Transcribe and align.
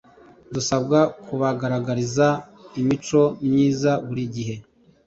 Dusabwa 0.53 0.99
kubagaragariza 1.25 2.27
imico 2.79 3.21
myiza 3.47 3.91
buri 4.07 4.23
gihe 4.35 4.55